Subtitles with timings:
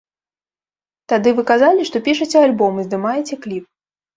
[1.13, 3.65] Тады вы казалі, што пішаце альбом і здымаеце кліп.